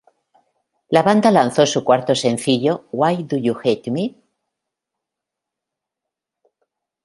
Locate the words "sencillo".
2.15-2.85